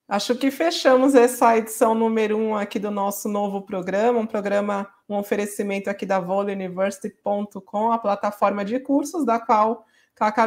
Acho 0.08 0.34
que 0.34 0.50
fechamos 0.50 1.14
essa 1.14 1.54
edição 1.54 1.94
número 1.94 2.34
um 2.34 2.56
aqui 2.56 2.78
do 2.78 2.90
nosso 2.90 3.28
novo 3.28 3.60
programa, 3.60 4.18
um 4.18 4.26
programa, 4.26 4.88
um 5.06 5.18
oferecimento 5.18 5.90
aqui 5.90 6.06
da 6.06 6.18
voleuniversity.com, 6.18 7.92
a 7.92 7.98
plataforma 7.98 8.64
de 8.64 8.80
cursos 8.80 9.26
da 9.26 9.38
qual 9.38 9.84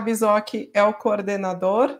Bizoc 0.03 0.72
é 0.74 0.81
o 0.81 0.91
coordenador. 0.91 1.96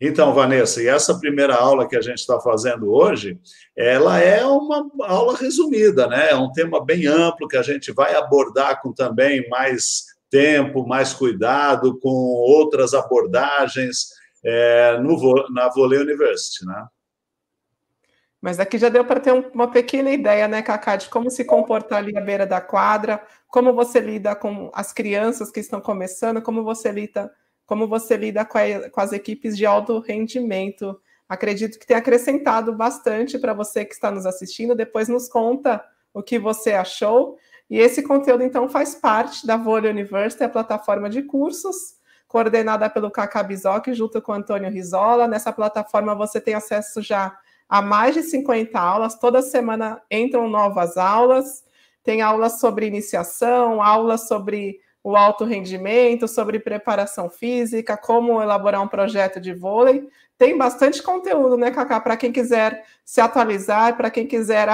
Então, 0.00 0.34
Vanessa, 0.34 0.82
e 0.82 0.88
essa 0.88 1.16
primeira 1.16 1.54
aula 1.54 1.86
que 1.86 1.96
a 1.96 2.02
gente 2.02 2.18
está 2.18 2.40
fazendo 2.40 2.92
hoje, 2.92 3.38
ela 3.76 4.18
é 4.18 4.44
uma 4.44 4.90
aula 5.02 5.36
resumida, 5.36 6.08
né? 6.08 6.30
É 6.30 6.34
um 6.34 6.50
tema 6.50 6.84
bem 6.84 7.06
amplo 7.06 7.46
que 7.46 7.56
a 7.56 7.62
gente 7.62 7.92
vai 7.92 8.16
abordar 8.16 8.82
com 8.82 8.92
também 8.92 9.48
mais 9.48 10.17
tempo, 10.30 10.86
mais 10.86 11.12
cuidado, 11.12 11.98
com 12.00 12.08
outras 12.08 12.94
abordagens 12.94 14.08
é, 14.44 14.98
no, 14.98 15.48
na 15.50 15.68
Volley 15.68 16.00
University, 16.00 16.66
né? 16.66 16.86
Mas 18.40 18.60
aqui 18.60 18.78
já 18.78 18.88
deu 18.88 19.04
para 19.04 19.18
ter 19.18 19.32
uma 19.32 19.68
pequena 19.68 20.10
ideia, 20.10 20.46
né, 20.46 20.62
Cacá, 20.62 20.94
de 20.94 21.08
como 21.08 21.28
se 21.28 21.44
comportar 21.44 21.98
ali 21.98 22.16
à 22.16 22.20
beira 22.20 22.46
da 22.46 22.60
quadra, 22.60 23.20
como 23.48 23.72
você 23.72 23.98
lida 23.98 24.36
com 24.36 24.70
as 24.72 24.92
crianças 24.92 25.50
que 25.50 25.58
estão 25.58 25.80
começando, 25.80 26.40
como 26.40 26.62
você 26.62 26.92
lida, 26.92 27.32
como 27.66 27.88
você 27.88 28.16
lida 28.16 28.44
com, 28.44 28.56
a, 28.58 28.90
com 28.90 29.00
as 29.00 29.12
equipes 29.12 29.56
de 29.56 29.66
alto 29.66 29.98
rendimento. 29.98 31.00
Acredito 31.28 31.78
que 31.80 31.86
tenha 31.86 31.98
acrescentado 31.98 32.72
bastante 32.72 33.38
para 33.38 33.52
você 33.52 33.84
que 33.84 33.92
está 33.92 34.10
nos 34.10 34.24
assistindo. 34.24 34.74
Depois 34.74 35.08
nos 35.08 35.28
conta 35.28 35.84
o 36.14 36.22
que 36.22 36.38
você 36.38 36.72
achou. 36.72 37.36
E 37.70 37.78
esse 37.78 38.02
conteúdo, 38.02 38.42
então, 38.42 38.68
faz 38.68 38.94
parte 38.94 39.46
da 39.46 39.56
Vôlei 39.56 39.90
University, 39.90 40.42
a 40.42 40.48
plataforma 40.48 41.10
de 41.10 41.22
cursos 41.22 41.98
coordenada 42.26 42.88
pelo 42.90 43.10
Cacá 43.10 43.42
Bizoc, 43.42 43.92
junto 43.94 44.20
com 44.20 44.32
Antônio 44.32 44.70
Rizola. 44.70 45.26
Nessa 45.26 45.52
plataforma 45.52 46.14
você 46.14 46.40
tem 46.40 46.54
acesso 46.54 47.00
já 47.00 47.36
a 47.68 47.82
mais 47.82 48.14
de 48.14 48.22
50 48.22 48.78
aulas, 48.78 49.18
toda 49.18 49.42
semana 49.42 50.00
entram 50.10 50.48
novas 50.48 50.96
aulas, 50.96 51.64
tem 52.02 52.22
aulas 52.22 52.60
sobre 52.60 52.86
iniciação, 52.86 53.82
aulas 53.82 54.26
sobre 54.26 54.80
o 55.02 55.16
alto 55.16 55.44
rendimento, 55.44 56.26
sobre 56.26 56.58
preparação 56.58 57.28
física, 57.28 57.96
como 57.96 58.42
elaborar 58.42 58.82
um 58.82 58.88
projeto 58.88 59.40
de 59.40 59.52
vôlei. 59.54 60.08
Tem 60.36 60.56
bastante 60.56 61.02
conteúdo, 61.02 61.56
né, 61.56 61.70
Cacá, 61.70 62.00
para 62.00 62.16
quem 62.16 62.32
quiser 62.32 62.84
se 63.04 63.20
atualizar, 63.20 63.96
para 63.96 64.10
quem 64.10 64.26
quiser 64.26 64.68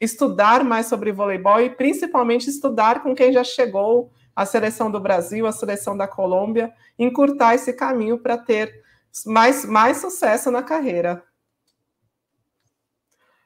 estudar 0.00 0.64
mais 0.64 0.86
sobre 0.86 1.12
voleibol 1.12 1.60
e 1.60 1.70
principalmente 1.70 2.48
estudar 2.48 3.02
com 3.02 3.14
quem 3.14 3.32
já 3.32 3.42
chegou 3.42 4.10
a 4.34 4.46
seleção 4.46 4.90
do 4.90 5.00
Brasil, 5.00 5.46
a 5.46 5.52
seleção 5.52 5.96
da 5.96 6.06
Colômbia, 6.06 6.72
encurtar 6.98 7.54
esse 7.54 7.72
caminho 7.72 8.18
para 8.18 8.38
ter 8.38 8.82
mais, 9.26 9.64
mais 9.64 9.96
sucesso 9.96 10.50
na 10.50 10.62
carreira. 10.62 11.24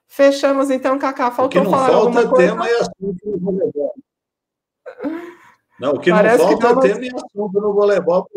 Fechamos 0.06 0.70
então, 0.70 0.98
Cacá. 0.98 1.30
Faltou 1.30 1.64
falar 1.64 1.88
falta 1.88 1.96
alguma 1.96 2.28
coisa? 2.28 2.52
tema 2.52 2.68
e 2.68 2.74
assunto 2.74 3.18
no 3.24 3.38
voleibol. 3.38 3.94
Não, 5.80 5.92
o 5.92 5.98
que 5.98 6.10
Parece 6.10 6.44
não 6.44 6.60
falta 6.60 6.86
é 6.86 6.92
tema 6.92 7.06
e 7.06 7.10
assunto 7.14 7.60
no 7.60 7.72
voleibol 7.72 8.28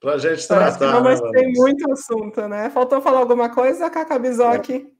para 0.00 0.14
a 0.14 0.18
gente 0.18 0.48
tratar. 0.48 0.78
Que 0.78 0.92
não, 0.92 1.04
mas 1.04 1.20
né, 1.20 1.30
tem 1.30 1.52
muito 1.52 1.92
assunto, 1.92 2.48
né? 2.48 2.68
Faltou 2.70 3.00
falar 3.00 3.20
alguma 3.20 3.48
coisa, 3.50 3.88
Cacá 3.88 4.18
Bizoc? 4.18 4.68
É. 4.70 4.99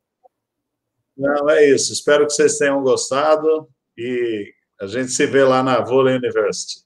Não, 1.21 1.51
é 1.51 1.67
isso. 1.67 1.93
Espero 1.93 2.27
que 2.27 2.33
vocês 2.33 2.57
tenham 2.57 2.83
gostado 2.83 3.69
e 3.95 4.55
a 4.81 4.87
gente 4.87 5.13
se 5.13 5.27
vê 5.27 5.45
lá 5.45 5.63
na 5.63 5.79
Vôlei 5.81 6.17
University. 6.17 6.81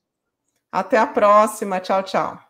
Até 0.73 0.99
a 0.99 1.07
próxima. 1.07 1.79
Tchau, 1.79 2.03
tchau. 2.03 2.44